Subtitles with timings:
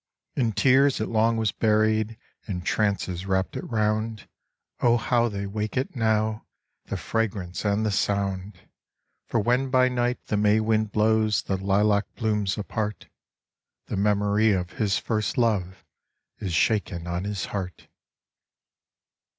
[0.35, 2.17] In tears it long was buried,
[2.47, 4.27] And trances wrapt it round;
[4.79, 6.47] O how they wake it now,
[6.85, 8.57] The fragrance and the sound!
[9.27, 13.09] For when by night the May wind blows The lilac blooms apart,
[13.89, 15.85] The memory of his first love
[16.39, 17.87] Is shaken on his heart.